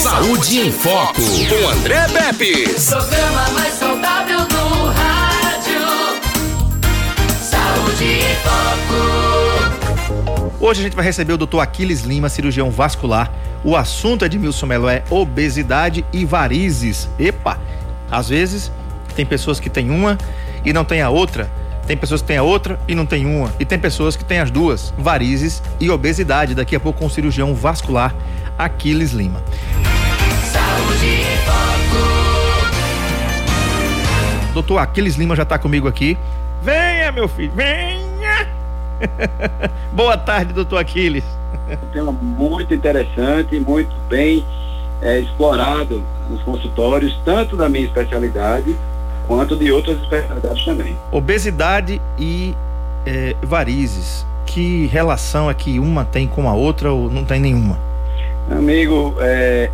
[0.00, 2.64] Saúde em Foco, com André Pepe.
[2.88, 5.82] Programa mais saudável do rádio.
[7.38, 10.54] Saúde em Foco.
[10.58, 11.58] Hoje a gente vai receber o Dr.
[11.58, 13.30] Aquiles Lima, cirurgião vascular.
[13.62, 17.06] O assunto, Edmilson Melo, é obesidade e varizes.
[17.18, 17.60] Epa!
[18.10, 18.72] Às vezes
[19.14, 20.16] tem pessoas que têm uma
[20.64, 21.52] e não tem a outra.
[21.86, 23.52] Tem pessoas que têm a outra e não tem uma.
[23.60, 26.54] E tem pessoas que têm as duas, varizes e obesidade.
[26.54, 28.14] Daqui a pouco com o cirurgião vascular
[28.56, 29.42] Aquiles Lima.
[34.60, 36.18] Doutor Aquiles Lima já está comigo aqui.
[36.62, 38.46] Venha, meu filho, venha!
[39.90, 41.24] Boa tarde, doutor Aquiles.
[41.82, 44.44] um tema muito interessante, muito bem
[45.00, 48.76] é, explorado nos consultórios, tanto da minha especialidade
[49.26, 50.94] quanto de outras especialidades também.
[51.10, 52.54] Obesidade e
[53.06, 54.26] eh, varizes.
[54.44, 57.78] Que relação é que uma tem com a outra ou não tem nenhuma?
[58.50, 59.70] Amigo, é,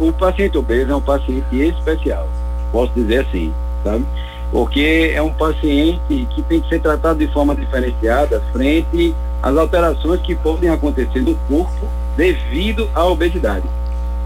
[0.00, 2.26] o paciente obeso é um paciente especial,
[2.72, 3.52] posso dizer assim,
[3.86, 4.04] sabe?
[4.50, 10.20] Porque é um paciente que tem que ser tratado de forma diferenciada frente às alterações
[10.20, 13.64] que podem acontecer no corpo devido à obesidade.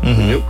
[0.02, 0.42] entendeu?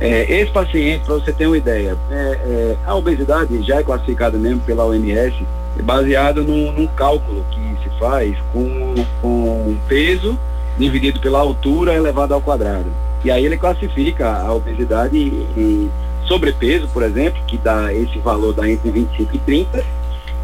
[0.00, 4.36] É, esse paciente, para você ter uma ideia, é, é, a obesidade já é classificada
[4.36, 5.34] mesmo pela OMS,
[5.78, 10.38] é baseado num, num cálculo que se faz com, com peso
[10.78, 12.86] dividido pela altura elevado ao quadrado.
[13.24, 15.90] E aí ele classifica a obesidade em
[16.26, 19.84] sobrepeso, por exemplo, que dá esse valor dá entre 25 e 30,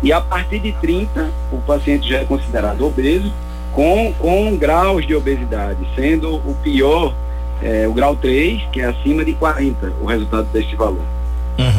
[0.02, 3.32] e a partir de 30 o paciente já é considerado obeso
[3.72, 7.14] com, com graus de obesidade, sendo o pior
[7.62, 11.04] é, o grau 3, que é acima de 40, o resultado deste valor.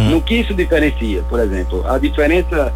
[0.10, 1.86] No que isso diferencia, por exemplo?
[1.86, 2.74] A diferença,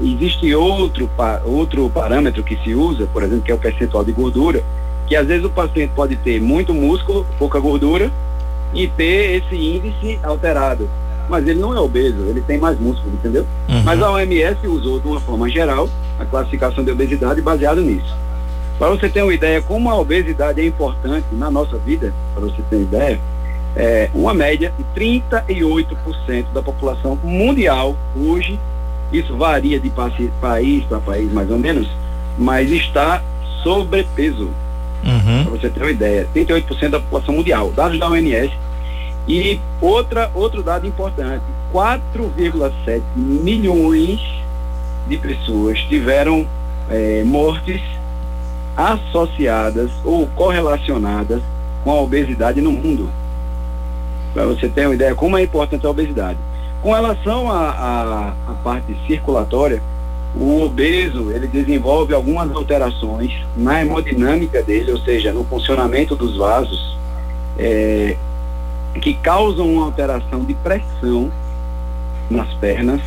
[0.00, 1.08] existe outro,
[1.44, 4.62] outro parâmetro que se usa, por exemplo, que é o percentual de gordura,
[5.06, 8.10] que às vezes o paciente pode ter muito músculo, pouca gordura,
[8.74, 10.88] e ter esse índice alterado.
[11.28, 13.46] Mas ele não é obeso, ele tem mais músculo, entendeu?
[13.68, 13.82] Uhum.
[13.84, 18.14] Mas a OMS usou de uma forma geral a classificação de obesidade baseado nisso.
[18.78, 22.62] Para você ter uma ideia como a obesidade é importante na nossa vida, para você
[22.68, 23.20] ter uma ideia,
[23.76, 28.58] é uma média de 38% da população mundial hoje,
[29.12, 31.88] isso varia de país para país mais ou menos,
[32.38, 33.22] mas está
[33.62, 34.50] sobrepeso.
[35.04, 35.44] Uhum.
[35.44, 38.52] Para você ter uma ideia, 38% da população mundial, dados da OMS.
[39.28, 44.20] E outra, outro dado importante, 4,7 milhões
[45.08, 46.46] de pessoas tiveram
[46.90, 47.80] eh, mortes
[48.76, 51.42] associadas ou correlacionadas
[51.84, 53.10] com a obesidade no mundo.
[54.32, 56.38] Para você ter uma ideia como é importante a obesidade.
[56.82, 58.32] Com relação à
[58.64, 59.82] parte circulatória,
[60.34, 66.96] o obeso ele desenvolve algumas alterações na hemodinâmica dele, ou seja, no funcionamento dos vasos,
[67.58, 68.16] eh,
[69.00, 71.30] que causam uma alteração de pressão
[72.30, 73.00] nas pernas,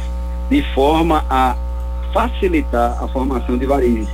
[0.50, 1.56] de forma a
[2.14, 4.10] facilitar a formação de varizes.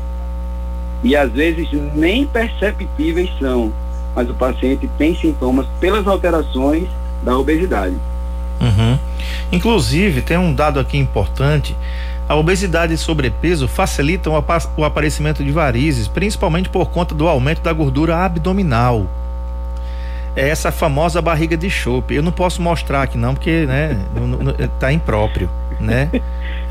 [1.03, 3.73] E às vezes nem perceptíveis são,
[4.15, 6.87] mas o paciente tem sintomas pelas alterações
[7.23, 7.95] da obesidade.
[8.61, 8.99] Uhum.
[9.51, 11.75] Inclusive, tem um dado aqui importante.
[12.29, 17.27] A obesidade e sobrepeso facilitam o apa- o aparecimento de varizes, principalmente por conta do
[17.27, 19.07] aumento da gordura abdominal.
[20.35, 22.13] É essa famosa barriga de chope.
[22.13, 23.97] Eu não posso mostrar aqui não, porque, né,
[24.79, 26.09] tá impróprio, né?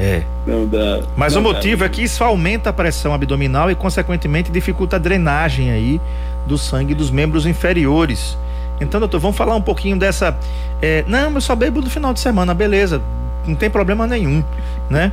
[0.01, 0.23] É.
[0.47, 1.01] Não dá.
[1.17, 1.55] Mas não o dá.
[1.55, 6.01] motivo é que isso aumenta a pressão abdominal e, consequentemente, dificulta a drenagem aí
[6.47, 8.39] do sangue dos membros inferiores.
[8.81, 10.37] Então, doutor, vamos falar um pouquinho dessa.
[10.81, 13.03] é, não, eu só bebo no final de semana, beleza,
[13.45, 14.45] não tem problema nenhum,
[14.89, 15.11] né?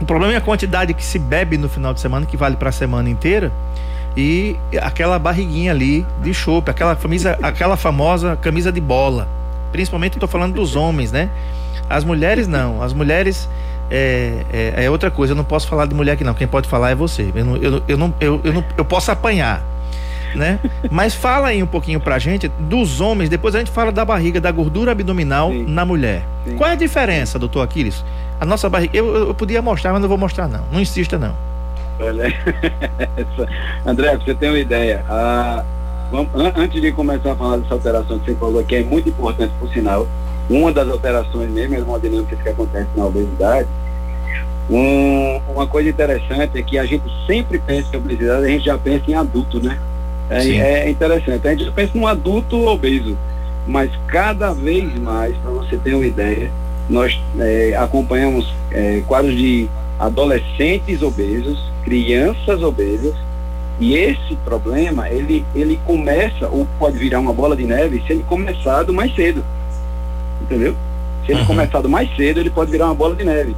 [0.00, 2.70] O problema é a quantidade que se bebe no final de semana, que vale para
[2.70, 3.52] a semana inteira,
[4.16, 9.28] e aquela barriguinha ali de chope, aquela, camisa, aquela famosa camisa de bola.
[9.70, 11.30] Principalmente estou falando dos homens, né?
[11.88, 12.82] As mulheres não.
[12.82, 13.48] As mulheres
[13.90, 15.32] é, é, é outra coisa.
[15.32, 16.34] Eu não posso falar de mulher aqui não.
[16.34, 17.30] Quem pode falar é você.
[17.34, 19.62] Eu não, eu, eu, não, eu, eu, não, eu posso apanhar,
[20.34, 20.58] né?
[20.90, 23.28] Mas fala aí um pouquinho pra gente dos homens.
[23.28, 25.66] Depois a gente fala da barriga, da gordura abdominal Sim.
[25.68, 26.24] na mulher.
[26.44, 26.56] Sim.
[26.56, 28.04] Qual é a diferença, doutor Aquiles?
[28.40, 28.96] A nossa barriga.
[28.96, 30.64] Eu, eu, podia mostrar, mas não vou mostrar não.
[30.72, 31.34] Não insista não.
[32.00, 32.32] Olha,
[33.84, 35.62] André, você ter uma ideia, a-
[36.10, 39.08] vamos- an- antes de começar a falar dessa alteração que você falou, que é muito
[39.10, 40.06] importante por sinal,
[40.48, 43.68] uma das alterações mesmo hemodinâmicas que acontece na obesidade,
[44.70, 48.78] um- uma coisa interessante é que a gente sempre pensa em obesidade, a gente já
[48.78, 49.78] pensa em adulto, né?
[50.30, 50.46] É,
[50.86, 53.18] é interessante, a gente já pensa num adulto obeso,
[53.66, 56.50] mas cada vez mais, para você ter uma ideia,
[56.90, 63.14] nós é, acompanhamos é, quadros de adolescentes obesos, crianças obesas,
[63.80, 68.22] E esse problema, ele, ele começa, ou pode virar uma bola de neve, se ele
[68.28, 69.42] começado mais cedo.
[70.42, 70.76] Entendeu?
[71.24, 71.46] Se ele uhum.
[71.46, 73.56] começado mais cedo, ele pode virar uma bola de neve.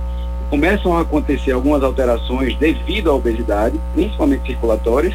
[0.48, 5.14] Começam a acontecer algumas alterações devido à obesidade, principalmente circulatórias,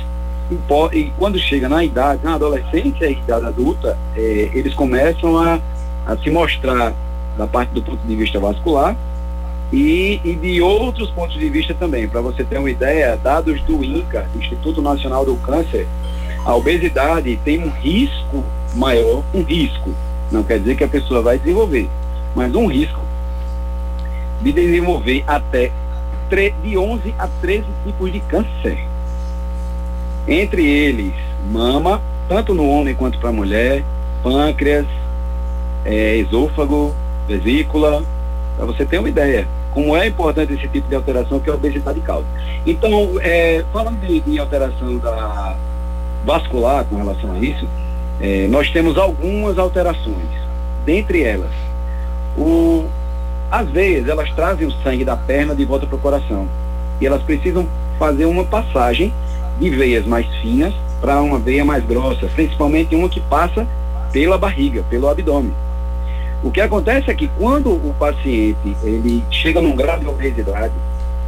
[0.52, 5.60] e, e quando chega na idade, na adolescência e idade adulta, é, eles começam a,
[6.06, 6.94] a se mostrar
[7.38, 8.96] da parte do ponto de vista vascular
[9.72, 12.08] e, e de outros pontos de vista também.
[12.08, 15.88] Para você ter uma ideia, dados do INCA, Instituto Nacional do Câncer,
[16.46, 18.44] a obesidade tem um risco
[18.76, 19.94] maior, um risco,
[20.32, 21.90] não quer dizer que a pessoa vai desenvolver,
[22.36, 23.02] mas um risco
[24.42, 25.72] de desenvolver até
[26.62, 28.78] de 11 a 13 tipos de câncer.
[30.28, 31.14] Entre eles,
[31.50, 33.84] mama, tanto no homem quanto para a mulher,
[34.22, 34.86] pâncreas,
[35.86, 36.94] é, esôfago,
[37.28, 38.04] vesícula,
[38.56, 41.56] para você ter uma ideia como é importante esse tipo de alteração que é a
[41.56, 42.26] obesidade causa.
[42.66, 45.56] Então, é, falando de, de, alteração da
[46.26, 47.68] vascular com relação a isso,
[48.20, 50.28] é, nós temos algumas alterações.
[50.84, 51.52] Dentre elas,
[52.36, 52.86] o,
[53.52, 56.48] as veias, elas trazem o sangue da perna de volta para o coração.
[57.00, 57.68] E elas precisam
[58.00, 59.14] fazer uma passagem
[59.60, 63.68] de veias mais finas para uma veia mais grossa, principalmente uma que passa
[64.12, 65.54] pela barriga, pelo abdômen.
[66.44, 70.74] O que acontece é que quando o paciente ele chega num grau de obesidade,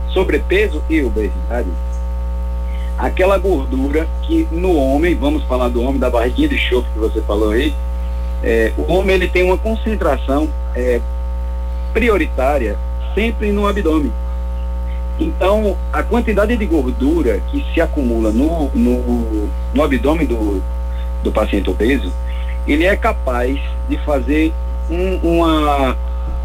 [0.09, 1.67] sobrepeso e obesidade,
[2.97, 7.21] aquela gordura que no homem, vamos falar do homem da barriguinha de chope que você
[7.21, 7.73] falou aí,
[8.43, 11.01] é, o homem ele tem uma concentração é,
[11.93, 12.77] prioritária
[13.15, 14.11] sempre no abdômen.
[15.19, 20.61] Então, a quantidade de gordura que se acumula no, no, no abdômen do,
[21.23, 22.11] do paciente obeso,
[22.65, 23.59] ele é capaz
[23.89, 24.53] de fazer
[24.89, 25.97] um, uma,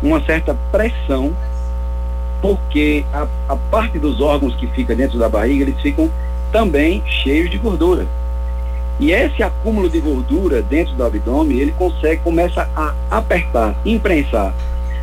[0.03, 1.33] uma certa pressão,
[2.41, 6.11] porque a, a parte dos órgãos que fica dentro da barriga, eles ficam
[6.53, 8.07] também cheios de gordura.
[9.01, 14.55] E esse acúmulo de gordura dentro do abdômen, ele consegue, começa a apertar, imprensar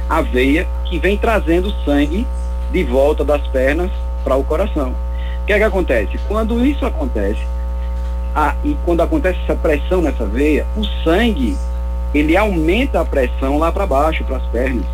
[0.10, 2.26] a veia que vem trazendo sangue
[2.72, 3.92] de volta das pernas
[4.24, 4.94] para o coração.
[5.42, 6.20] O que é que acontece?
[6.28, 7.42] Quando isso acontece,
[8.36, 11.58] a, e quando acontece essa pressão nessa veia, o sangue
[12.14, 14.86] ele aumenta a pressão lá para baixo, para as pernas.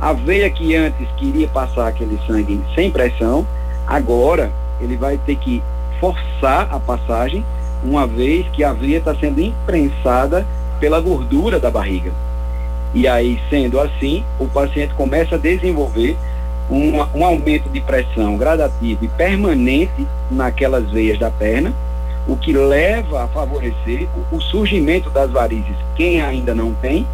[0.00, 3.46] A veia que antes queria passar aquele sangue sem pressão,
[3.86, 5.62] agora ele vai ter que
[6.00, 7.44] forçar a passagem,
[7.82, 10.46] uma vez que a veia está sendo imprensada
[10.78, 12.12] pela gordura da barriga.
[12.94, 16.16] E aí, sendo assim, o paciente começa a desenvolver
[16.70, 21.72] um, um aumento de pressão gradativo e permanente naquelas veias da perna,
[22.26, 27.06] o que leva a favorecer o, o surgimento das varizes, quem ainda não tem,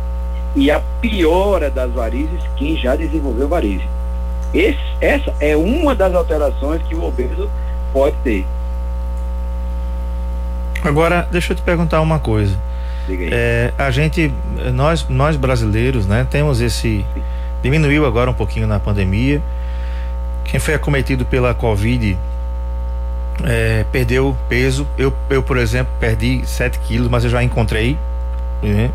[0.54, 3.86] e a piora das varizes, quem já desenvolveu varize.
[4.52, 7.50] Esse, essa é uma das alterações que o obeso
[7.92, 8.46] pode ter.
[10.84, 12.56] Agora, deixa eu te perguntar uma coisa.
[13.08, 14.32] É, a gente,
[14.74, 17.04] nós, nós brasileiros, né, temos esse.
[17.62, 19.40] Diminuiu agora um pouquinho na pandemia.
[20.44, 22.18] Quem foi acometido pela Covid
[23.44, 24.86] é, perdeu peso.
[24.96, 27.98] Eu, eu, por exemplo, perdi 7 quilos, mas eu já encontrei.
[28.62, 28.90] Né?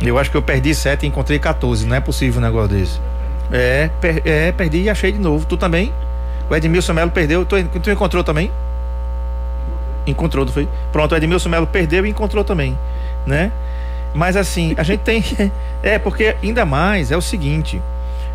[0.00, 1.86] Eu acho que eu perdi 7 e encontrei 14.
[1.86, 3.00] Não é possível um negócio desse.
[3.52, 5.46] É, per, é, perdi e achei de novo.
[5.46, 5.92] Tu também?
[6.48, 7.44] O Edmilson Melo perdeu.
[7.44, 8.50] Tu, tu encontrou também?
[10.06, 10.68] Encontrou, foi?
[10.92, 12.78] Pronto, o Edmilson Melo perdeu e encontrou também,
[13.26, 13.50] né?
[14.14, 15.22] Mas assim, a gente tem.
[15.82, 17.80] É, porque ainda mais é o seguinte.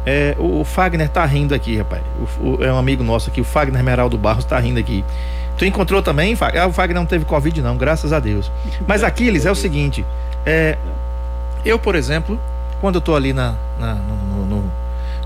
[0.05, 2.01] É, o, Fagner tá rindo aqui, rapaz.
[2.39, 5.05] O, o, é um amigo nosso aqui, o Fagner Meraldo Barros tá rindo aqui.
[5.57, 6.63] Tu encontrou também, Fagner?
[6.63, 8.51] Ah, o Fagner não teve Covid, não, graças a Deus.
[8.87, 10.05] Mas Aquiles é o seguinte:
[10.45, 10.77] é,
[11.63, 12.39] eu, por exemplo,
[12.79, 14.71] quando eu tô ali na, na no, no,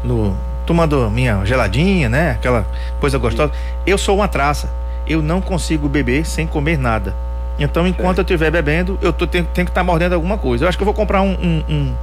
[0.04, 2.32] no, tomando minha geladinha, né?
[2.32, 2.66] Aquela
[3.00, 3.54] coisa gostosa,
[3.86, 4.70] eu sou uma traça.
[5.08, 7.14] Eu não consigo beber sem comer nada.
[7.60, 10.66] Então, enquanto eu estiver bebendo, eu tô, tenho, tenho que estar tá mordendo alguma coisa.
[10.66, 11.96] Eu acho que eu vou comprar um, um, um,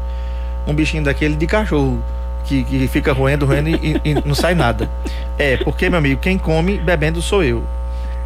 [0.69, 2.01] um bichinho daquele de cachorro
[2.45, 4.91] que, que fica roendo, roendo e, e, não sai nada.
[5.39, 7.63] É, porque, meu amigo, quem come bebendo sou eu.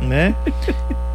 [0.00, 0.34] Né?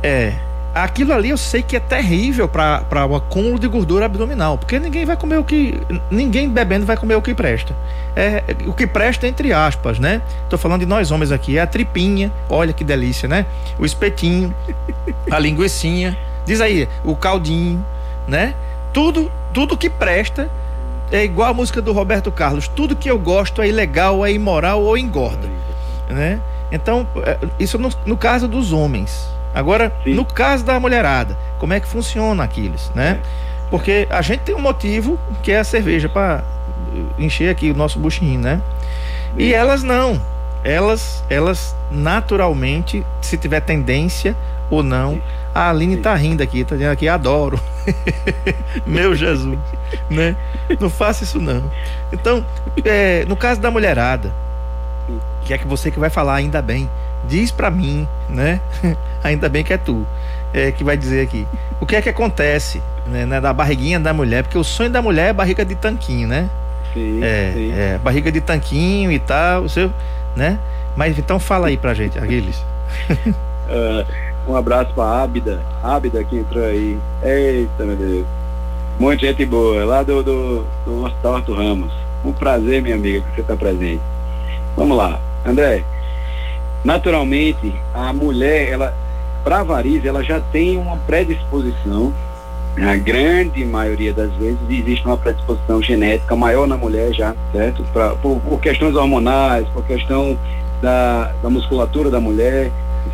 [0.04, 0.34] É.
[0.74, 5.04] Aquilo ali eu sei que é terrível para o acúmulo de gordura abdominal, porque ninguém
[5.04, 5.82] vai comer o que.
[6.10, 7.76] Ninguém bebendo vai comer o que presta.
[8.16, 10.22] É, o que presta, entre aspas, né?
[10.50, 13.46] Tô falando de nós homens aqui, é a tripinha, olha que delícia, né?
[13.78, 14.56] O espetinho,
[15.30, 17.86] a linguiçinha, diz aí, o caldinho,
[18.26, 18.56] né?
[18.94, 20.50] Tudo, tudo que presta
[21.12, 24.82] é igual a música do Roberto Carlos: tudo que eu gosto é ilegal, é imoral
[24.82, 25.48] ou engorda.
[26.10, 26.40] Né?
[26.72, 29.30] Então, é, isso no, no caso dos homens.
[29.54, 30.14] Agora, Sim.
[30.14, 33.20] no caso da mulherada, como é que funciona aqueles, né?
[33.70, 36.44] Porque a gente tem um motivo que é a cerveja para
[37.20, 38.62] encher aqui o nosso buchinho, né?
[39.36, 39.44] Sim.
[39.44, 40.22] E elas não.
[40.64, 44.36] Elas, elas naturalmente, se tiver tendência
[44.70, 45.22] ou não.
[45.54, 47.60] A Aline tá rindo aqui, tá dizendo aqui, adoro.
[48.86, 49.58] Meu Jesus,
[50.10, 50.36] né?
[50.80, 51.64] Não faça isso não.
[52.12, 52.46] Então,
[52.86, 54.32] é, no caso da mulherada,
[55.44, 56.90] que é que você que vai falar ainda bem,
[57.28, 58.62] diz para mim, né?
[59.24, 60.06] ainda bem que é tu,
[60.54, 61.46] é, que vai dizer aqui.
[61.80, 64.44] O que é que acontece, né, né, da barriguinha da mulher?
[64.44, 66.50] Porque o sonho da mulher é barriga de tanquinho, né?
[66.94, 67.72] Sim, É, sim.
[67.74, 69.92] é, barriga de tanquinho e tal, o seu,
[70.36, 70.60] né?
[70.96, 72.64] Mas então fala aí pra gente, Aguiles.
[73.74, 74.06] Ah,
[74.52, 75.62] um abraço pra Ábida.
[75.82, 77.00] Ábida que entrou aí.
[77.24, 78.26] Eita, meu Deus.
[79.00, 81.92] Muita gente boa, lá do, do, do Ramos.
[82.24, 84.02] Um prazer, minha amiga, que você está presente.
[84.76, 85.20] Vamos lá.
[85.46, 85.84] André,
[86.84, 88.94] naturalmente, a mulher, ela,
[89.44, 92.14] para variz, ela já tem uma predisposição.
[92.78, 97.84] Na grande maioria das vezes existe uma predisposição genética maior na mulher já, certo?
[97.92, 100.38] Pra, por, por questões hormonais, por questão
[100.82, 102.72] da, da musculatura da mulher,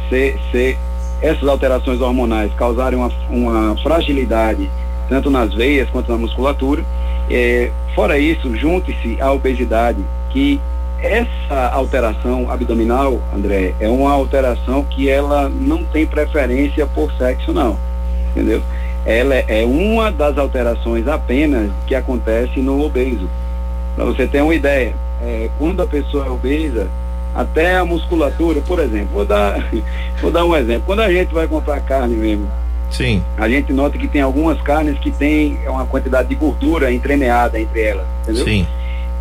[0.09, 0.77] ser, ser
[1.21, 4.69] essas alterações hormonais causarem uma, uma fragilidade
[5.09, 6.83] tanto nas veias quanto na musculatura.
[7.29, 10.59] É, fora isso, junte-se à obesidade, que
[11.01, 17.77] essa alteração abdominal, André, é uma alteração que ela não tem preferência por sexo, não.
[18.31, 18.61] Entendeu?
[19.05, 23.29] Ela é uma das alterações apenas que acontece no obeso.
[23.95, 26.87] Para você ter uma ideia, é, quando a pessoa é obesa,
[27.37, 29.69] até a musculatura, por exemplo, vou dar,
[30.19, 30.81] vou dar um exemplo.
[30.87, 32.49] Quando a gente vai comprar carne mesmo,
[32.89, 33.23] Sim.
[33.37, 37.79] a gente nota que tem algumas carnes que tem uma quantidade de gordura entremeada entre
[37.79, 38.43] elas, entendeu?
[38.43, 38.65] Sim.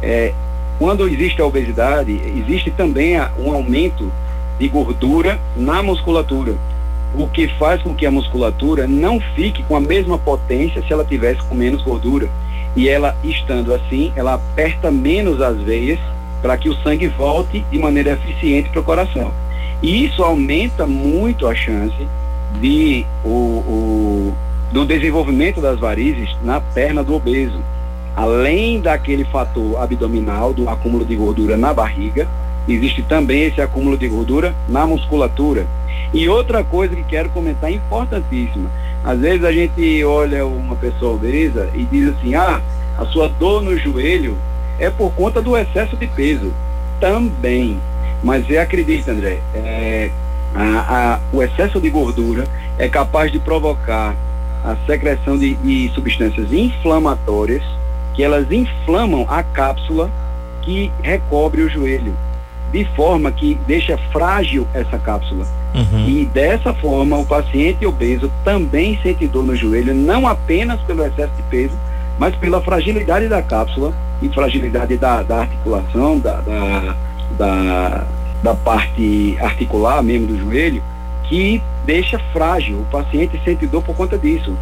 [0.02, 0.32] É,
[0.78, 4.11] quando existe a obesidade, existe também um aumento
[4.58, 6.54] de gordura na musculatura,
[7.14, 11.04] o que faz com que a musculatura não fique com a mesma potência se ela
[11.04, 12.30] tivesse com menos gordura.
[12.75, 15.99] E ela, estando assim, ela aperta menos as veias
[16.43, 19.33] para que o sangue volte de maneira eficiente para o coração.
[19.83, 22.07] E isso aumenta muito a chance
[22.61, 24.35] de o, o-
[24.73, 27.61] do desenvolvimento das varizes na perna do obeso.
[28.14, 32.26] Além daquele fator abdominal, do acúmulo de gordura na barriga,
[32.66, 35.66] existe também esse acúmulo de gordura na musculatura.
[36.14, 38.71] E outra coisa que quero comentar importantíssima.
[39.05, 42.61] Às vezes a gente olha uma pessoa obesa e diz assim, ah,
[42.99, 44.37] a sua dor no joelho
[44.78, 46.52] é por conta do excesso de peso.
[47.00, 47.78] Também.
[48.23, 50.11] Mas acredita, André, é,
[50.54, 52.45] a- a- o excesso de gordura
[52.78, 54.14] é capaz de provocar
[54.64, 57.62] a secreção de, de substâncias inflamatórias
[58.14, 60.11] que elas inflamam a cápsula
[60.62, 62.14] que recobre o joelho,
[62.73, 65.47] de forma que deixa frágil essa cápsula.
[65.75, 66.09] Uhum.
[66.09, 71.33] E dessa forma, o paciente obeso também sente dor no joelho, não apenas pelo excesso
[71.37, 71.75] de peso,
[72.18, 73.92] mas pela fragilidade da cápsula
[74.23, 76.96] e fragilidade da, da articulação, da, da,
[77.38, 78.04] da,
[78.42, 80.82] da parte articular mesmo do joelho,
[81.25, 82.78] que deixa frágil.
[82.80, 84.56] O paciente sente dor por conta disso,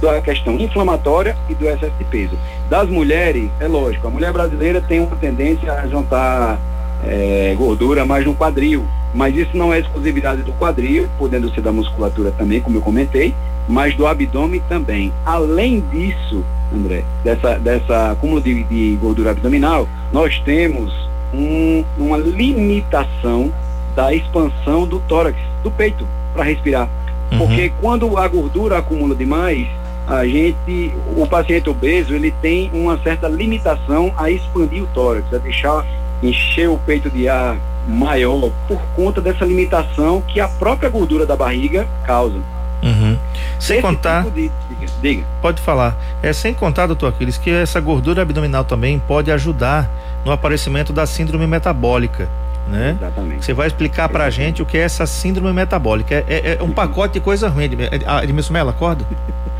[0.00, 2.38] da questão inflamatória e do excesso de peso.
[2.68, 6.58] Das mulheres, é lógico, a mulher brasileira tem uma tendência a juntar
[7.04, 8.84] é, gordura mais no quadril,
[9.14, 13.34] mas isso não é exclusividade do quadril, podendo ser da musculatura também, como eu comentei,
[13.68, 15.12] mas do abdômen também.
[15.24, 16.44] Além disso,
[16.74, 20.92] André, dessa, dessa acúmulo de, de gordura abdominal, nós temos
[21.32, 23.52] um- uma limitação
[23.94, 26.88] da expansão do tórax, do peito, para respirar.
[27.32, 27.38] Uhum.
[27.38, 29.66] Porque quando a gordura acumula demais,
[30.06, 35.38] a gente, o paciente obeso, ele tem uma certa limitação a expandir o tórax, a
[35.38, 35.84] deixar
[36.22, 37.56] encher o peito de ar
[37.86, 42.38] maior por conta dessa limitação que a própria gordura da barriga causa.
[42.82, 43.16] Uhum.
[43.58, 45.24] Sem Esse contar, tipo de- diga, diga.
[45.42, 49.90] pode falar, é sem contar, doutor Aquiles, que essa gordura abdominal também pode ajudar
[50.24, 52.28] no aparecimento da síndrome metabólica,
[52.68, 52.96] né?
[53.00, 53.44] Exatamente.
[53.44, 56.14] Você vai explicar pra gente o que é essa síndrome metabólica.
[56.14, 57.68] É, é- é um pacote de coisa ruim.
[58.06, 59.04] Ah, Edmilson Mello, acorda?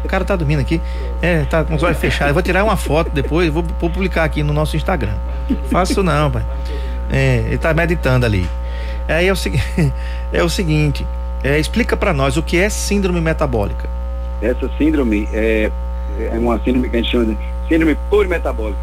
[0.04, 0.80] O cara tá dormindo aqui.
[1.20, 2.28] É, tá com os olhos fechados.
[2.28, 5.14] Eu vou tirar uma foto depois, vou, vou publicar aqui no nosso Instagram.
[5.70, 6.44] Faço não, pai.
[7.10, 8.48] É, ele tá meditando ali.
[9.08, 9.36] Aí é o,
[10.32, 11.04] é o seguinte,
[11.42, 13.88] é, explica pra nós o que é síndrome metabólica.
[14.40, 15.70] Essa síndrome é,
[16.18, 18.80] é uma síndrome que a gente chama de síndrome plurimetabólica,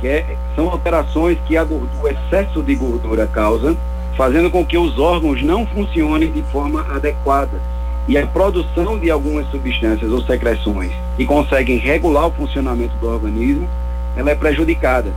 [0.00, 3.76] que é, são alterações que a gordura, o excesso de gordura causa,
[4.16, 7.60] fazendo com que os órgãos não funcionem de forma adequada.
[8.08, 13.68] E a produção de algumas substâncias ou secreções que conseguem regular o funcionamento do organismo,
[14.16, 15.12] ela é prejudicada,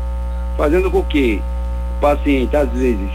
[0.56, 1.42] fazendo com que
[1.98, 3.10] o paciente, às vezes,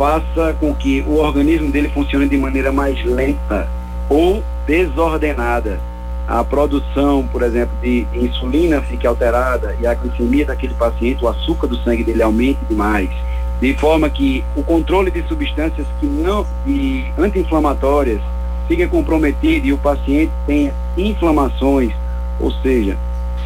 [0.00, 3.68] faça com que o organismo dele funcione de maneira mais lenta
[4.08, 5.78] ou desordenada.
[6.26, 11.66] A produção, por exemplo, de insulina fique alterada e a glicemia daquele paciente, o açúcar
[11.66, 13.10] do sangue dele aumente demais.
[13.60, 16.46] De forma que o controle de substâncias que não,
[17.18, 18.22] anti-inflamatórias
[18.66, 21.92] fica comprometido e o paciente tem inflamações,
[22.40, 22.96] ou seja,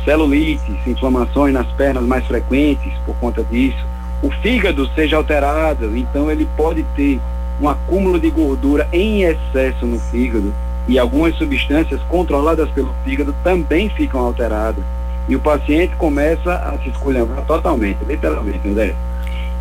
[0.05, 3.85] celulites, inflamações nas pernas mais frequentes por conta disso,
[4.25, 7.21] o fígado seja alterado, então ele pode ter
[7.61, 10.50] um acúmulo de gordura em excesso no fígado
[10.88, 14.83] e algumas substâncias controladas pelo fígado também ficam alteradas.
[15.28, 18.95] E o paciente começa a se esculhambar totalmente, literalmente, André.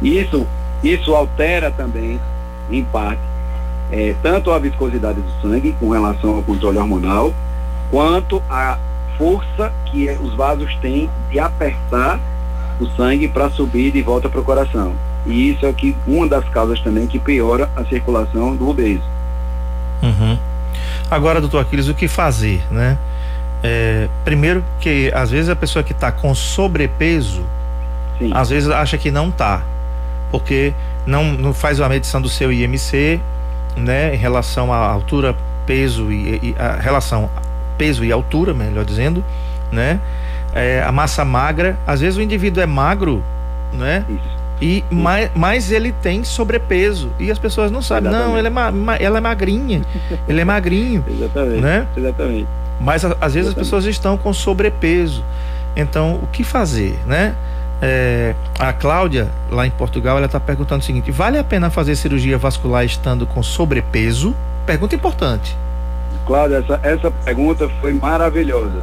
[0.01, 0.47] Isso,
[0.81, 2.17] isso altera também,
[2.71, 3.21] em parte,
[3.91, 7.33] é, tanto a viscosidade do sangue com relação ao controle hormonal,
[7.91, 8.77] quanto a
[9.17, 12.17] força que os vasos têm de apertar
[12.79, 14.93] o sangue para subir de volta para o coração.
[15.25, 19.03] E isso é que uma das causas também que piora a circulação do obeso.
[20.01, 20.37] Uhum.
[21.09, 22.97] Agora, doutor Aquiles, o que fazer, né?
[23.61, 27.45] É, primeiro que às vezes a pessoa que está com sobrepeso,
[28.19, 28.31] Sim.
[28.33, 29.63] às vezes acha que não está,
[30.29, 30.73] porque
[31.05, 33.21] não, não faz a medição do seu IMC,
[33.77, 37.29] né, em relação à altura, peso e, e a relação
[37.77, 39.23] peso e altura, melhor dizendo,
[39.71, 39.99] né?
[40.55, 43.23] É, a massa magra, às vezes o indivíduo é magro,
[43.73, 44.05] né?
[44.07, 47.11] Isso e mais, mais ele tem sobrepeso.
[47.19, 48.09] E as pessoas não sabem.
[48.09, 48.31] Exatamente.
[48.31, 49.81] Não, ele é ma, ma, ela é magrinha.
[50.25, 51.03] ele é magrinho.
[51.05, 51.61] Exatamente.
[51.61, 51.87] Né?
[51.97, 52.47] Exatamente.
[52.79, 53.47] Mas às vezes Exatamente.
[53.47, 55.21] as pessoas estão com sobrepeso.
[55.75, 57.35] Então, o que fazer, né?
[57.81, 61.95] É, a Cláudia, lá em Portugal, ela está perguntando o seguinte: vale a pena fazer
[61.97, 64.33] cirurgia vascular estando com sobrepeso?
[64.65, 65.57] Pergunta importante.
[66.25, 68.81] Cláudia, essa, essa pergunta foi maravilhosa.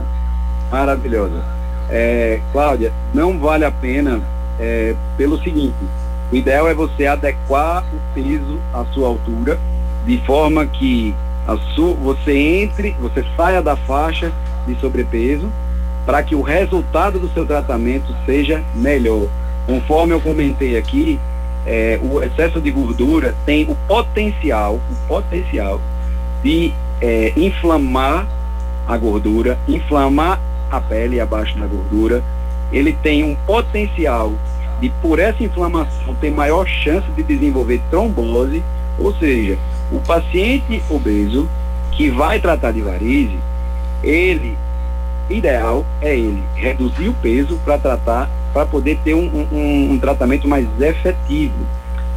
[0.71, 1.60] Maravilhosa.
[1.91, 4.21] É, Cláudia, não vale a pena
[4.59, 5.75] é, pelo seguinte:
[6.31, 9.59] o ideal é você adequar o peso à sua altura,
[10.07, 11.15] de forma que
[11.47, 14.33] a sua, você entre, você saia da faixa
[14.67, 15.51] de sobrepeso,
[16.07, 19.27] para que o resultado do seu tratamento seja melhor.
[19.67, 21.19] Conforme eu comentei aqui,
[21.67, 25.81] é, o excesso de gordura tem o potencial, o potencial
[26.43, 28.27] de é, inflamar
[28.87, 32.23] a gordura, inflamar a pele abaixo da gordura.
[32.73, 34.33] Ele tem um potencial
[34.81, 38.63] de por essa inflamação ter maior chance de desenvolver trombose,
[38.99, 39.59] ou seja,
[39.93, 41.49] o paciente obeso
[41.93, 43.39] que vai tratar de varize,
[44.03, 44.57] ele
[45.29, 50.49] ideal é ele reduzir o peso para tratar, para poder ter um, um, um, tratamento
[50.49, 51.55] mais efetivo.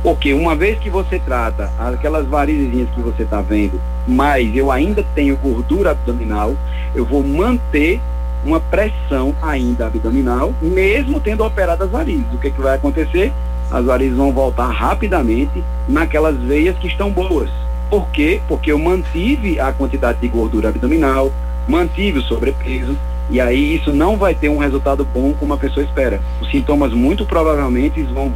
[0.01, 5.05] Porque uma vez que você trata aquelas varizezinhas que você está vendo, mas eu ainda
[5.15, 6.55] tenho gordura abdominal,
[6.93, 8.01] eu vou manter
[8.45, 12.25] uma pressão ainda abdominal, mesmo tendo operado as varizes.
[12.33, 13.31] O que, que vai acontecer?
[13.71, 17.49] As varizes vão voltar rapidamente naquelas veias que estão boas.
[17.89, 18.41] Por quê?
[18.47, 21.31] Porque eu mantive a quantidade de gordura abdominal,
[21.67, 22.97] mantive o sobrepeso,
[23.29, 26.19] e aí isso não vai ter um resultado bom como a pessoa espera.
[26.41, 28.31] Os sintomas muito provavelmente vão,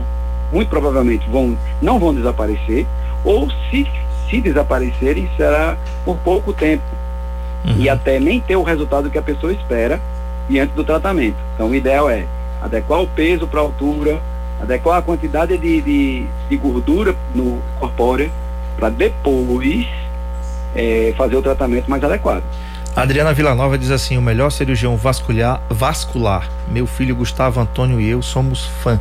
[0.52, 2.86] muito provavelmente vão, não vão desaparecer,
[3.24, 3.86] ou se,
[4.30, 6.84] se desaparecerem, será por pouco tempo
[7.65, 7.76] uhum.
[7.78, 10.00] e até nem ter o resultado que a pessoa espera
[10.50, 11.38] diante do tratamento.
[11.56, 12.26] Então, o ideal é
[12.62, 14.22] adequar o peso para a altura,
[14.62, 18.32] adequar a quantidade de, de, de gordura no corpóreo,
[18.76, 19.88] para depois
[20.76, 22.43] é, fazer o tratamento mais adequado.
[22.96, 26.50] Adriana Villanova diz assim: o melhor cirurgião vascular, vascular.
[26.67, 29.00] Meu filho Gustavo Antônio e eu somos fã.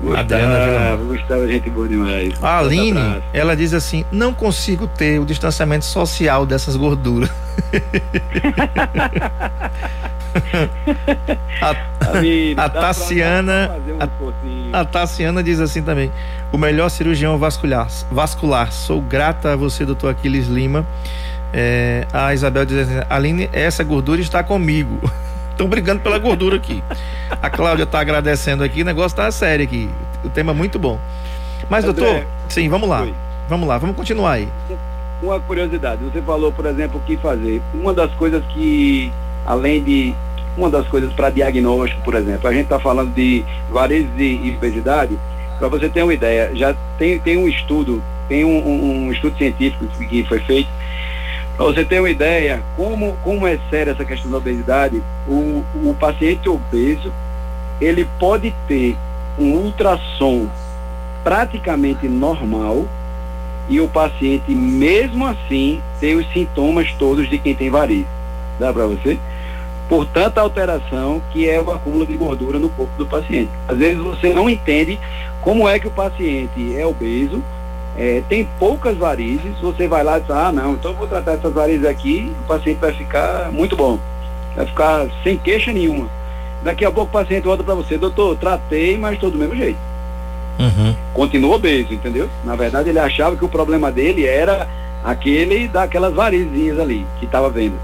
[0.00, 2.34] Gustavo, Adriana Gustavo, gente boa demais.
[2.42, 7.30] A Aline, ela diz assim: não consigo ter o distanciamento social dessas gorduras.
[11.60, 16.10] a, a Tassiana um a, a Tassiana diz assim também
[16.52, 18.72] o melhor cirurgião vascular vascular.
[18.72, 20.84] Sou grata a você doutor Aquiles Lima.
[21.52, 24.98] É, a Isabel diz assim Aline essa gordura está comigo
[25.54, 26.82] Estão brigando pela gordura aqui.
[27.30, 29.88] A Cláudia está agradecendo aqui, o negócio está sério aqui.
[30.24, 30.98] O tema é muito bom.
[31.70, 32.98] Mas, André, doutor, sim, vamos lá.
[32.98, 33.14] Foi.
[33.48, 34.48] Vamos lá, vamos continuar aí.
[35.22, 37.62] Uma curiosidade, você falou, por exemplo, o que fazer.
[37.72, 39.12] Uma das coisas que,
[39.46, 40.14] além de.
[40.56, 45.18] Uma das coisas para diagnóstico, por exemplo, a gente está falando de varizes e obesidade.
[45.58, 49.36] Para você ter uma ideia, já tem, tem um estudo, tem um, um, um estudo
[49.36, 50.68] científico que foi feito
[51.56, 55.96] para você ter uma ideia, como, como é séria essa questão da obesidade, o, o
[55.98, 57.12] paciente obeso,
[57.80, 58.96] ele pode ter
[59.38, 60.48] um ultrassom
[61.22, 62.86] praticamente normal
[63.68, 68.06] e o paciente, mesmo assim, tem os sintomas todos de quem tem varizes.
[68.58, 69.18] Dá para você?
[69.88, 73.50] Por tanta alteração que é o acúmulo de gordura no corpo do paciente.
[73.66, 74.98] Às vezes você não entende
[75.40, 77.42] como é que o paciente é obeso,
[77.96, 81.32] é, tem poucas varizes, você vai lá e diz, ah não, então eu vou tratar
[81.32, 83.98] essas varizes aqui, o paciente vai ficar muito bom,
[84.56, 86.08] vai ficar sem queixa nenhuma.
[86.62, 89.78] Daqui a pouco o paciente volta para você, doutor, tratei, mas estou do mesmo jeito.
[90.58, 90.94] Uhum.
[91.12, 92.28] Continua obeso, entendeu?
[92.42, 94.68] Na verdade ele achava que o problema dele era
[95.04, 97.78] aquele daquelas varizes ali que estava vendo.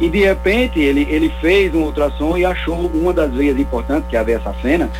[0.00, 4.16] E de repente ele, ele fez um ultrassom e achou uma das veias importantes, que
[4.16, 4.90] é a veia safena,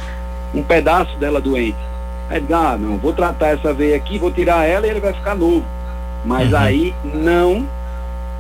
[0.54, 1.91] um pedaço dela doente.
[2.32, 5.12] Aí ele ah, não, vou tratar essa veia aqui, vou tirar ela e ele vai
[5.12, 5.62] ficar novo.
[6.24, 6.58] Mas uhum.
[6.58, 7.68] aí não,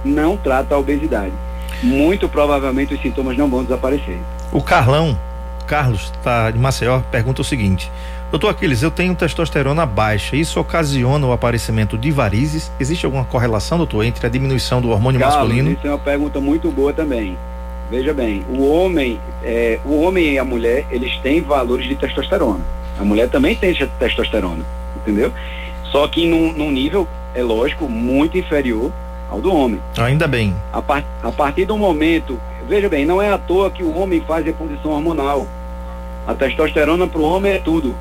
[0.02, 1.34] não trata a obesidade.
[1.82, 4.18] Muito provavelmente os sintomas não vão desaparecer.
[4.50, 5.18] O Carlão,
[5.66, 7.92] Carlos, tá de Maceió, pergunta o seguinte:
[8.30, 10.36] Doutor Aquiles, eu tenho testosterona baixa.
[10.36, 12.72] Isso ocasiona o aparecimento de varizes?
[12.80, 15.70] Existe alguma correlação, doutor, entre a diminuição do hormônio Carlos, masculino?
[15.70, 17.36] Isso é uma pergunta muito boa também.
[17.90, 22.64] Veja bem, o homem, é, o homem e a mulher, eles têm valores de testosterona.
[22.98, 24.64] A mulher também tem testosterona,
[24.96, 25.32] entendeu?
[25.84, 28.92] Só que num, num nível, é lógico, muito inferior
[29.30, 29.80] ao do homem.
[29.98, 30.54] Ainda bem.
[30.72, 34.22] A, par, a partir do momento, veja bem, não é à toa que o homem
[34.26, 35.46] faz reposição hormonal.
[36.26, 37.94] A testosterona para o homem é tudo.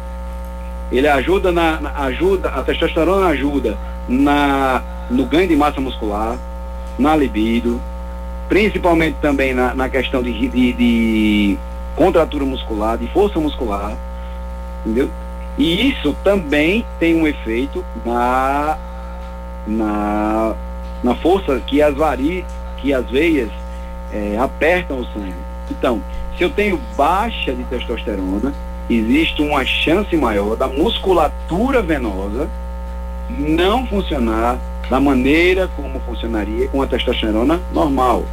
[0.91, 3.77] Ele ajuda na, na, ajuda, a testosterona ajuda
[4.07, 6.37] na, no ganho de massa muscular,
[6.99, 7.81] na libido,
[8.49, 11.57] principalmente também na, na questão de, de, de
[11.95, 13.95] contratura muscular, de força muscular,
[14.85, 15.09] entendeu?
[15.57, 18.77] E isso também tem um efeito na,
[19.67, 20.55] na,
[21.03, 22.45] na força que as vari,
[22.77, 23.49] que as veias
[24.11, 25.35] é, apertam o sangue.
[25.69, 26.01] Então,
[26.37, 28.53] se eu tenho baixa de testosterona,
[28.89, 32.49] existe uma chance maior da musculatura venosa
[33.29, 34.57] não funcionar
[34.89, 38.25] da maneira como funcionaria com a testosterona normal.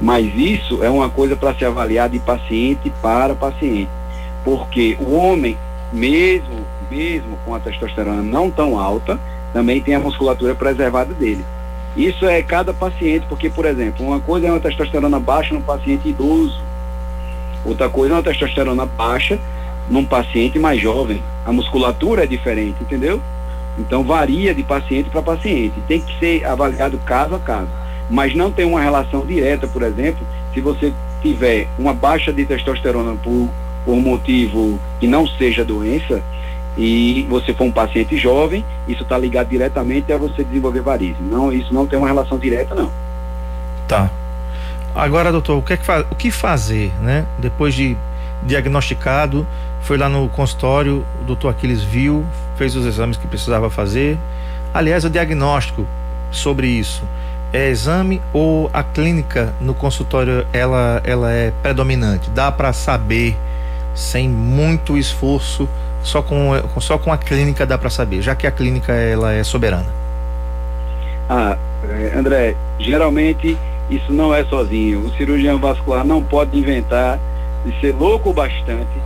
[0.00, 3.90] Mas isso é uma coisa para se avaliar de paciente para paciente.
[4.44, 5.56] Porque o homem,
[5.92, 9.18] mesmo, mesmo com a testosterona não tão alta,
[9.52, 11.44] também tem a musculatura preservada dele.
[11.96, 16.08] Isso é cada paciente, porque, por exemplo, uma coisa é uma testosterona baixa no paciente
[16.08, 16.60] idoso,
[17.64, 19.38] outra coisa é uma testosterona baixa
[19.88, 21.22] num paciente mais jovem.
[21.46, 23.20] A musculatura é diferente, entendeu?
[23.78, 25.74] Então varia de paciente para paciente.
[25.86, 30.26] Tem que ser avaliado caso a caso mas não tem uma relação direta, por exemplo,
[30.52, 33.48] se você tiver uma baixa de testosterona por,
[33.84, 36.22] por motivo que não seja doença,
[36.76, 41.16] e você for um paciente jovem, isso está ligado diretamente a você desenvolver varizes.
[41.20, 42.90] Não, isso não tem uma relação direta, não.
[43.86, 44.10] Tá.
[44.94, 47.26] Agora, doutor, o que, é que, o que fazer, né?
[47.38, 47.96] Depois de
[48.42, 49.46] diagnosticado,
[49.82, 52.24] foi lá no consultório, o doutor Aquiles viu,
[52.56, 54.18] fez os exames que precisava fazer.
[54.72, 55.86] Aliás, o diagnóstico
[56.30, 57.04] sobre isso
[57.52, 62.28] é exame ou a clínica no consultório ela, ela é predominante?
[62.30, 63.36] Dá para saber
[63.94, 65.68] sem muito esforço,
[66.02, 69.42] só com, só com a clínica dá para saber, já que a clínica ela é
[69.42, 69.86] soberana?
[71.28, 71.56] Ah,
[71.88, 73.56] é, André, geralmente
[73.88, 75.00] isso não é sozinho.
[75.00, 77.18] O cirurgião vascular não pode inventar
[77.64, 79.02] de ser louco bastante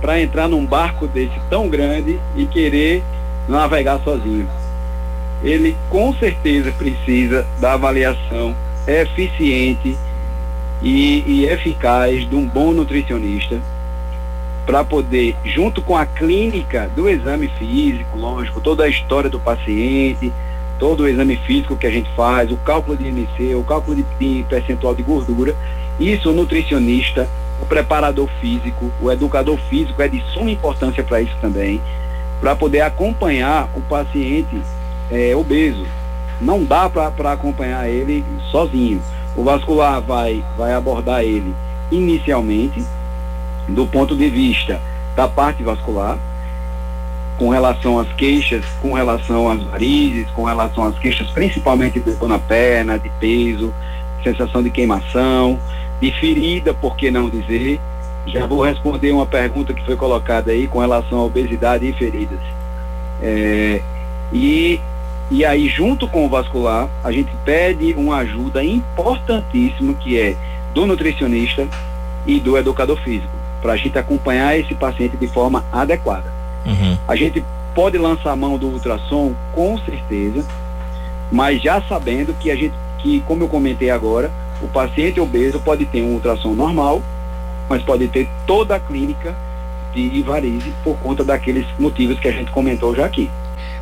[0.00, 3.02] para entrar num barco desse tão grande e querer
[3.48, 4.48] navegar sozinho
[5.44, 9.96] ele com certeza precisa da avaliação eficiente
[10.82, 13.60] e, e eficaz de um bom nutricionista
[14.66, 20.32] para poder, junto com a clínica do exame físico, lógico, toda a história do paciente,
[20.78, 24.04] todo o exame físico que a gente faz, o cálculo de IMC, o cálculo de,
[24.18, 25.54] de percentual de gordura,
[26.00, 27.28] isso o nutricionista,
[27.60, 31.80] o preparador físico, o educador físico é de suma importância para isso também,
[32.40, 34.60] para poder acompanhar o paciente
[35.10, 35.86] é, obeso.
[36.40, 39.00] Não dá para acompanhar ele sozinho.
[39.36, 41.54] O vascular vai, vai abordar ele
[41.90, 42.84] inicialmente
[43.68, 44.80] do ponto de vista
[45.16, 46.18] da parte vascular,
[47.36, 52.28] com relação às queixas, com relação às varizes, com relação às queixas principalmente de dor
[52.28, 53.74] na perna, de peso,
[54.22, 55.58] sensação de queimação,
[56.00, 57.80] de ferida, por que não dizer?
[58.26, 62.40] Já vou responder uma pergunta que foi colocada aí com relação à obesidade e feridas.
[63.20, 63.82] É,
[64.32, 64.80] e
[65.30, 70.36] e aí, junto com o vascular, a gente pede uma ajuda importantíssima que é
[70.74, 71.66] do nutricionista
[72.26, 73.32] e do educador físico,
[73.64, 76.30] para a gente acompanhar esse paciente de forma adequada.
[76.66, 76.98] Uhum.
[77.08, 77.42] A gente
[77.74, 80.44] pode lançar a mão do ultrassom, com certeza,
[81.32, 85.86] mas já sabendo que a gente, que como eu comentei agora, o paciente obeso pode
[85.86, 87.02] ter um ultrassom normal,
[87.66, 89.34] mas pode ter toda a clínica
[89.94, 93.30] de varize por conta daqueles motivos que a gente comentou já aqui.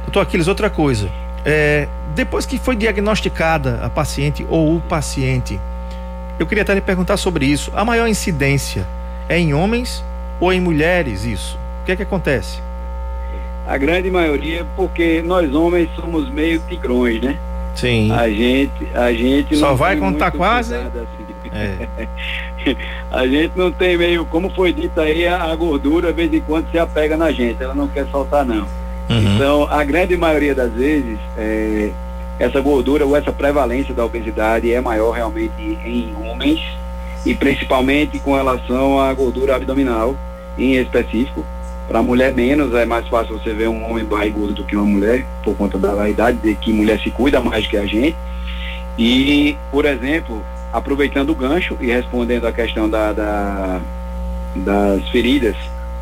[0.04, 1.10] Doutor Aquiles, outra coisa.
[1.44, 5.58] É, depois que foi diagnosticada a paciente ou o paciente,
[6.38, 7.72] eu queria até lhe perguntar sobre isso.
[7.74, 8.86] A maior incidência
[9.32, 10.04] é em homens
[10.38, 11.58] ou em mulheres isso?
[11.82, 12.60] O que é que acontece?
[13.66, 17.38] A grande maioria, porque nós homens somos meio tigrões, né?
[17.74, 18.10] Sim.
[18.12, 20.74] A gente, a gente só vai contar quase.
[20.74, 20.98] Assim.
[21.50, 22.06] É.
[23.10, 26.70] a gente não tem meio, como foi dito aí, a gordura de vez em quando
[26.70, 28.66] se apega na gente, ela não quer soltar não.
[29.08, 29.34] Uhum.
[29.34, 31.90] Então, a grande maioria das vezes é,
[32.38, 36.60] essa gordura ou essa prevalência da obesidade é maior realmente em homens
[37.24, 40.16] e principalmente com relação à gordura abdominal
[40.58, 41.44] em específico.
[41.88, 44.86] Para a mulher menos, é mais fácil você ver um homem barrigudo do que uma
[44.86, 48.16] mulher, por conta da idade, de que mulher se cuida mais que a gente.
[48.96, 53.80] E, por exemplo, aproveitando o gancho e respondendo a questão da, da
[54.54, 55.56] das feridas,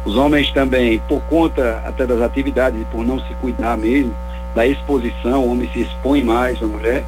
[0.05, 4.15] os homens também, por conta até das atividades, por não se cuidar mesmo,
[4.55, 7.05] da exposição, o homem se expõe mais a mulher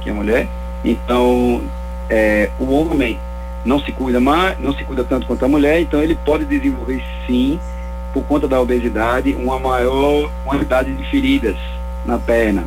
[0.00, 0.48] que a mulher.
[0.84, 1.62] Então,
[2.08, 3.18] é, o homem
[3.66, 7.02] não se cuida mais, não se cuida tanto quanto a mulher, então ele pode desenvolver
[7.26, 7.58] sim,
[8.12, 11.56] por conta da obesidade, uma maior quantidade de feridas
[12.04, 12.64] na perna.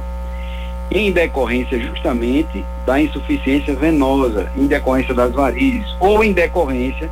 [0.91, 7.09] Em decorrência justamente da insuficiência venosa, em decorrência das varizes, ou em decorrência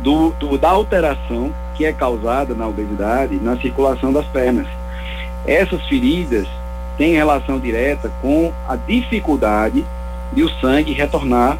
[0.00, 4.66] do, do, da alteração que é causada na obesidade na circulação das pernas.
[5.46, 6.48] Essas feridas
[6.96, 9.84] têm relação direta com a dificuldade
[10.32, 11.58] de o sangue retornar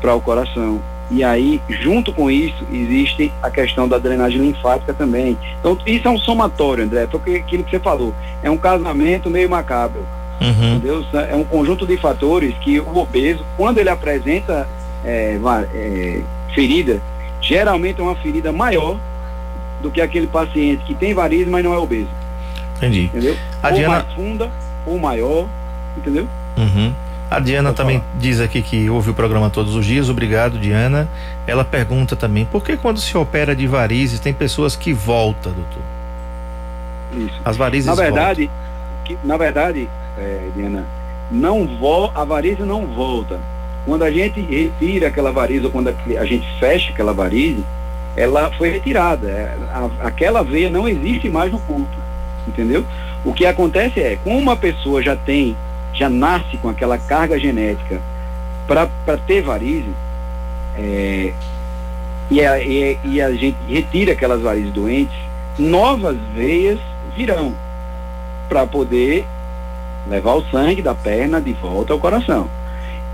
[0.00, 0.80] para o coração.
[1.10, 5.36] E aí, junto com isso, existe a questão da drenagem linfática também.
[5.58, 9.50] Então, isso é um somatório, André, porque aquilo que você falou, é um casamento meio
[9.50, 10.06] macabro.
[10.40, 10.76] Uhum.
[10.76, 11.04] Entendeu?
[11.28, 14.68] É um conjunto de fatores que o obeso, quando ele apresenta
[15.04, 15.38] é,
[15.74, 16.22] é,
[16.54, 17.02] ferida,
[17.40, 18.96] geralmente é uma ferida maior
[19.82, 22.08] do que aquele paciente que tem varizes, mas não é obeso.
[22.76, 23.04] Entendi.
[23.04, 23.36] Entendeu?
[23.62, 23.94] A ou Diana...
[23.94, 24.50] mais funda,
[24.86, 25.48] ou maior,
[25.96, 26.28] entendeu?
[26.56, 26.94] Uhum.
[27.30, 30.08] A Diana também diz aqui que ouve o programa todos os dias.
[30.08, 31.08] Obrigado, Diana.
[31.46, 35.82] Ela pergunta também, por que quando se opera de varizes tem pessoas que voltam, doutor?
[37.16, 37.40] Isso.
[37.44, 38.50] As varizes Na verdade,
[39.04, 39.88] que, na verdade,
[40.18, 40.84] é, Diana,
[41.30, 43.38] não vo, a varize não volta.
[43.86, 47.64] Quando a gente retira aquela varize ou quando a, a gente fecha aquela varize,
[48.16, 49.28] ela foi retirada.
[49.28, 51.86] É, a, aquela veia não existe mais no corpo,
[52.46, 52.84] entendeu?
[53.24, 55.56] O que acontece é, como uma pessoa já tem
[55.92, 58.00] já nasce com aquela carga genética
[58.66, 59.92] para ter varizes,
[60.76, 61.32] é,
[62.30, 65.16] e, a, e, e, a gente retira aquelas varizes doentes,
[65.58, 66.78] novas veias
[67.16, 67.52] virão
[68.48, 69.26] para poder
[70.08, 72.48] levar o sangue da perna de volta ao coração.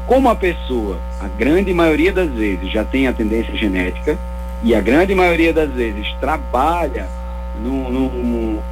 [0.06, 4.18] Como a pessoa, a grande maioria das vezes, já tem a tendência genética,
[4.62, 7.08] e a grande maioria das vezes trabalha
[7.62, 8.62] num, num,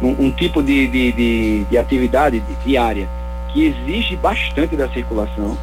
[0.00, 3.08] num um tipo de, de, de, de atividade diária
[3.52, 5.56] que exige bastante da circulação,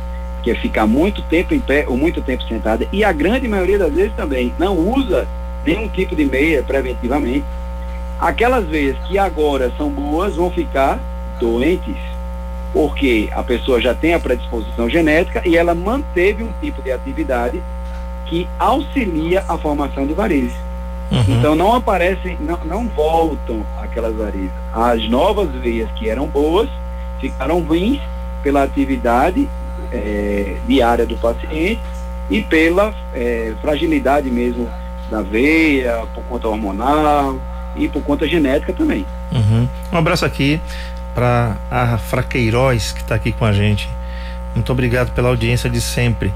[0.43, 3.77] que é ficar muito tempo em pé ou muito tempo sentada, e a grande maioria
[3.77, 5.27] das vezes também não usa
[5.65, 7.45] nenhum tipo de meia preventivamente.
[8.19, 10.99] Aquelas veias que agora são boas vão ficar
[11.39, 11.97] doentes,
[12.73, 17.61] porque a pessoa já tem a predisposição genética e ela manteve um tipo de atividade
[18.25, 20.55] que auxilia a formação de varizes.
[21.11, 21.23] Uhum.
[21.27, 24.51] Então não aparecem, não, não voltam aquelas varizes.
[24.73, 26.69] As novas veias que eram boas
[27.19, 27.99] ficaram ruins
[28.43, 29.47] pela atividade
[29.91, 31.79] é, diária do paciente
[32.29, 34.69] e pela é, fragilidade mesmo
[35.09, 37.39] da veia, por conta hormonal
[37.75, 39.05] e por conta genética também.
[39.31, 39.67] Uhum.
[39.91, 40.59] Um abraço aqui
[41.15, 43.89] para a Fraqueiroz que está aqui com a gente.
[44.53, 46.33] Muito obrigado pela audiência de sempre.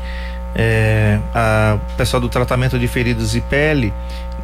[0.54, 3.94] É, a pessoal do tratamento de feridos e pele,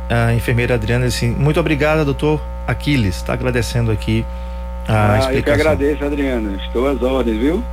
[0.10, 4.26] a enfermeira Adriana, assim, muito obrigada, doutor Aquiles, está agradecendo aqui
[4.88, 5.34] ah, explicação.
[5.34, 6.58] Eu que agradeço, Adriana.
[6.64, 7.64] Estou às ordens, viu?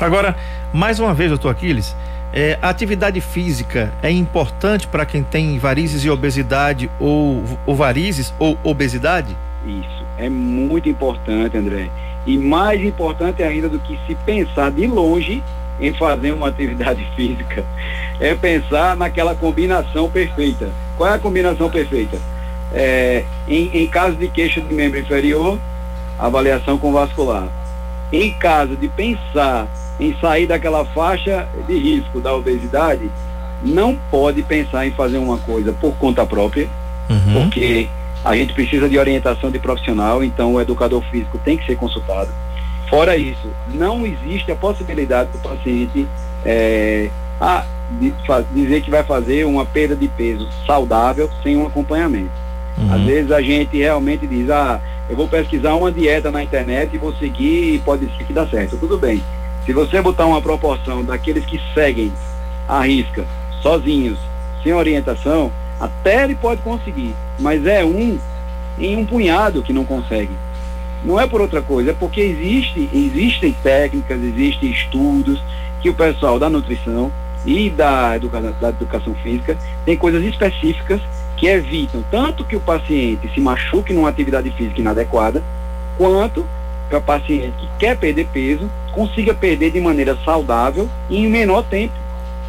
[0.00, 0.36] Agora,
[0.72, 1.94] mais uma vez, doutor Aquiles,
[2.32, 8.34] é, a atividade física é importante para quem tem varizes e obesidade ou, ou varizes
[8.38, 9.36] ou obesidade?
[9.64, 11.90] Isso, é muito importante, André.
[12.26, 15.42] E mais importante ainda do que se pensar de longe
[15.80, 17.64] em fazer uma atividade física,
[18.18, 20.70] é pensar naquela combinação perfeita.
[20.96, 22.18] Qual é a combinação perfeita?
[22.72, 25.58] É, em, em caso de queixa de membro inferior,
[26.18, 27.48] avaliação com vascular.
[28.12, 29.66] Em caso de pensar
[29.98, 33.10] em sair daquela faixa de risco da obesidade,
[33.62, 36.68] não pode pensar em fazer uma coisa por conta própria,
[37.08, 37.42] uhum.
[37.42, 37.88] porque
[38.24, 42.30] a gente precisa de orientação de profissional, então o educador físico tem que ser consultado.
[42.88, 46.06] Fora isso, não existe a possibilidade do paciente
[46.44, 48.14] é, a, de,
[48.52, 52.30] dizer que vai fazer uma perda de peso saudável sem um acompanhamento.
[52.76, 52.92] Uhum.
[52.92, 56.98] Às vezes a gente realmente diz, ah, eu vou pesquisar uma dieta na internet e
[56.98, 58.76] vou seguir e pode ser que dá certo.
[58.76, 59.22] Tudo bem.
[59.66, 62.12] Se você botar uma proporção daqueles que seguem
[62.68, 63.24] a risca,
[63.62, 64.18] sozinhos,
[64.62, 68.18] sem orientação, até ele pode conseguir, mas é um
[68.78, 70.32] em um punhado que não consegue.
[71.04, 75.42] Não é por outra coisa, é porque existe, existem técnicas, existem estudos
[75.82, 77.12] que o pessoal da nutrição
[77.44, 81.00] e da, educa da educação física tem coisas específicas
[81.44, 85.42] que evitam tanto que o paciente se machuque numa atividade física inadequada,
[85.98, 86.46] quanto
[86.88, 91.92] para paciente que quer perder peso, consiga perder de maneira saudável e em menor tempo.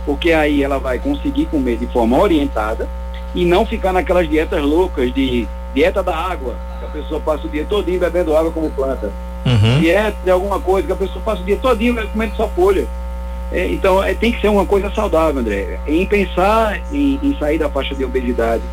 [0.06, 2.88] Porque aí ela vai conseguir comer de forma orientada
[3.34, 7.50] e não ficar naquelas dietas loucas de dieta da água, que a pessoa passa o
[7.50, 9.12] dia todinho bebendo água como planta.
[9.46, 9.82] Uhum.
[9.82, 12.88] Dieta de alguma coisa, que a pessoa passa o dia todinho comendo só folha.
[13.52, 15.80] É, então é, tem que ser uma coisa saudável, André.
[15.86, 18.64] Em pensar em, em sair da faixa de obesidade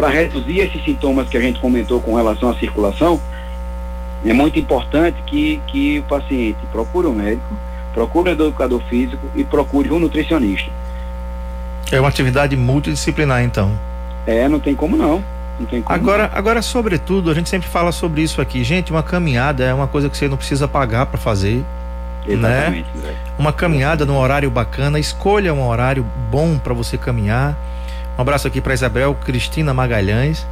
[0.00, 3.20] para reduzir esses sintomas que a gente comentou com relação à circulação,
[4.24, 7.54] é muito importante que, que o paciente procure um médico,
[7.92, 10.70] procure um educador físico e procure um nutricionista.
[11.92, 13.78] É uma atividade multidisciplinar, então.
[14.26, 15.22] É, não tem como não.
[15.58, 16.38] Não tem como agora, não.
[16.38, 18.64] agora, sobretudo, a gente sempre fala sobre isso aqui.
[18.64, 21.62] Gente, uma caminhada é uma coisa que você não precisa pagar para fazer.
[22.26, 23.14] Exatamente, né?
[23.38, 27.54] Uma caminhada num horário bacana, escolha um horário bom para você caminhar.
[28.20, 30.46] Um abraço aqui para Isabel Cristina Magalhães.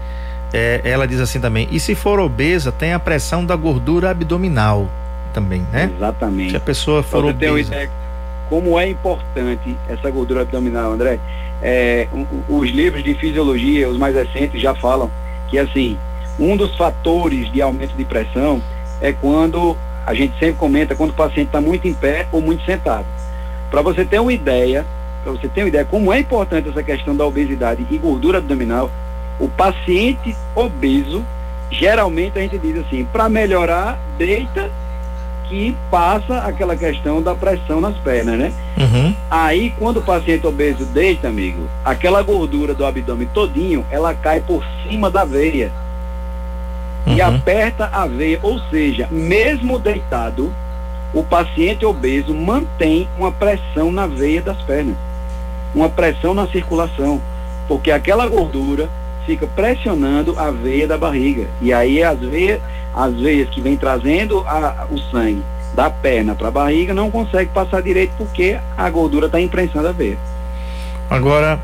[0.55, 4.89] É, ela diz assim também: e se for obesa, tem a pressão da gordura abdominal
[5.35, 5.93] também, né?
[5.95, 6.53] Exatamente.
[6.53, 7.75] Se a pessoa for você obesa.
[7.75, 7.91] Ideia,
[8.49, 11.21] como é importante essa gordura abdominal, André?
[11.61, 12.09] É,
[12.49, 15.11] os livros de fisiologia, os mais recentes, já falam
[15.49, 15.99] que assim,
[16.41, 18.63] um dos fatores de aumento de pressão
[18.99, 19.77] é quando
[20.07, 23.05] a gente sempre comenta quando o paciente está muito em pé ou muito sentado.
[23.71, 24.87] Para você ter uma ideia,
[25.23, 28.91] para você ter uma ideia como é importante essa questão da obesidade e gordura abdominal,
[29.39, 31.25] o paciente obeso,
[31.71, 34.71] geralmente a gente diz assim, para melhorar, deita
[35.49, 38.53] que passa aquela questão da pressão nas pernas, né?
[38.77, 39.15] Uhum.
[39.31, 44.63] Aí, quando o paciente obeso deita, amigo, aquela gordura do abdômen todinho, ela cai por
[44.83, 45.73] cima da veia
[47.07, 47.15] uhum.
[47.15, 50.53] e aperta a veia, ou seja, mesmo deitado,
[51.15, 54.97] o paciente obeso mantém uma pressão na veia das pernas,
[55.75, 57.21] uma pressão na circulação,
[57.67, 58.89] porque aquela gordura
[59.27, 61.47] fica pressionando a veia da barriga.
[61.61, 62.61] E aí as veias,
[62.95, 65.43] as veias que vem trazendo a, o sangue
[65.75, 69.93] da perna para a barriga não consegue passar direito porque a gordura está imprensando a
[69.93, 70.19] veia.
[71.11, 71.61] Agora,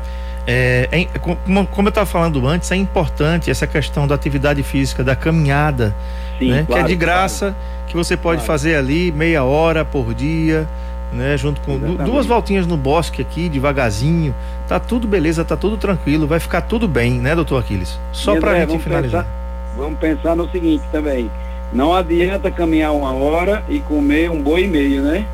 [0.47, 5.03] é, é, como, como, eu estava falando antes, é importante essa questão da atividade física,
[5.03, 5.95] da caminhada,
[6.37, 6.63] Sim, né?
[6.67, 7.87] claro, que é de graça, claro.
[7.87, 8.47] que você pode claro.
[8.47, 10.67] fazer ali meia hora por dia,
[11.11, 11.37] né?
[11.37, 14.35] Junto com du, duas voltinhas no bosque aqui, devagarzinho,
[14.67, 17.99] tá tudo beleza, tá tudo tranquilo, vai ficar tudo bem, né, doutor Aquiles?
[18.11, 19.23] Só para a gente finalizar.
[19.23, 21.29] Pensar, vamos pensar no seguinte também,
[21.71, 25.25] não adianta caminhar uma hora e comer um boi e meio, né?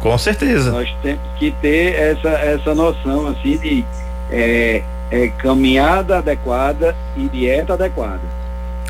[0.00, 0.70] Com certeza.
[0.70, 3.84] Nós temos que ter essa, essa noção assim de
[4.30, 8.20] é, é, caminhada adequada e dieta adequada.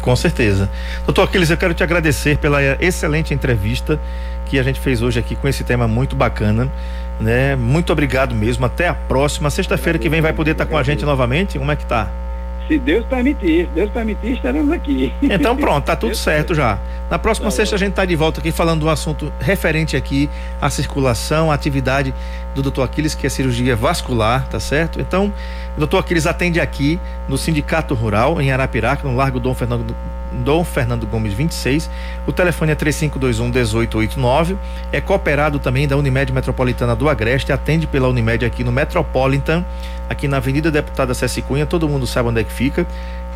[0.00, 0.68] Com certeza.
[1.04, 3.98] Doutor Aquiles, eu quero te agradecer pela excelente entrevista
[4.46, 6.70] que a gente fez hoje aqui com esse tema muito bacana.
[7.20, 7.56] Né?
[7.56, 8.64] Muito obrigado mesmo.
[8.64, 9.50] Até a próxima.
[9.50, 11.58] Sexta-feira que vem vai poder estar com a gente novamente.
[11.58, 12.08] Como é que tá?
[12.68, 15.14] Se Deus permitir, se Deus permitir, estaremos aqui.
[15.22, 16.78] Então pronto, tá tudo Deus certo já.
[17.08, 19.96] Na próxima tá sexta a gente tá de volta aqui falando de um assunto referente
[19.96, 20.28] aqui
[20.60, 22.12] à circulação, à atividade
[22.56, 22.82] do Dr.
[22.82, 25.00] Aquiles, que é cirurgia vascular, tá certo?
[25.00, 25.32] Então,
[25.76, 25.98] o Dr.
[25.98, 29.94] Aquiles atende aqui no Sindicato Rural, em Arapiraca, no Largo Dom Fernando
[30.36, 31.90] Dom Fernando Gomes 26.
[32.26, 34.56] O telefone é 3521 1889.
[34.92, 39.64] É cooperado também da Unimed Metropolitana do Agreste, atende pela Unimed aqui no Metropolitan,
[40.08, 42.86] aqui na Avenida Deputada César Cunha, todo mundo sabe onde é que fica,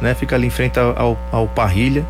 [0.00, 0.14] né?
[0.14, 2.04] Fica ali em frente ao, ao Parrilha.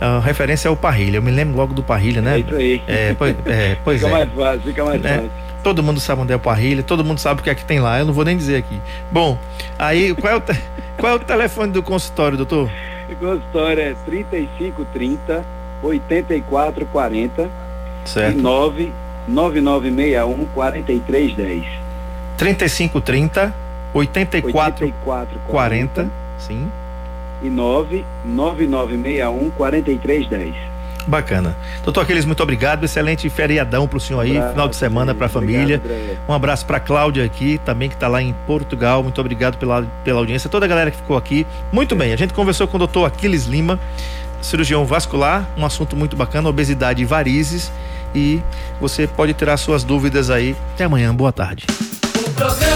[0.00, 2.36] A referência é o Parrilha, eu me lembro logo do Parrilha, né?
[2.36, 2.82] É isso aí.
[2.86, 4.12] É, pois, é, pois fica é.
[4.12, 5.08] mais fácil, fica mais é.
[5.08, 5.30] fácil.
[5.62, 7.80] Todo mundo sabe onde é o Parrilha, todo mundo sabe o que é que tem
[7.80, 8.78] lá, eu não vou nem dizer aqui.
[9.10, 9.38] Bom,
[9.78, 10.52] aí qual é o, te...
[10.98, 12.70] qual é o telefone do consultório, doutor?
[13.08, 15.44] O consultório é 3530
[15.82, 17.50] 8440
[18.04, 18.38] certo.
[18.38, 21.66] e 99961 4310.
[22.38, 23.52] 3530
[23.92, 26.70] 8440 sim.
[27.42, 30.54] E 99961 4310.
[31.06, 31.56] Bacana.
[31.82, 32.84] Doutor Aquiles, muito obrigado.
[32.84, 35.80] Excelente feriadão para o senhor aí, final de semana para a família.
[36.28, 39.02] Um abraço para Cláudia aqui, também que está lá em Portugal.
[39.02, 40.48] Muito obrigado pela, pela audiência.
[40.48, 41.46] Toda a galera que ficou aqui.
[41.72, 43.78] Muito bem, a gente conversou com o doutor Aquiles Lima,
[44.40, 47.72] cirurgião vascular, um assunto muito bacana, obesidade e varizes.
[48.14, 48.40] E
[48.80, 50.56] você pode tirar suas dúvidas aí.
[50.74, 51.66] Até amanhã, boa tarde.
[52.26, 52.73] O programa mais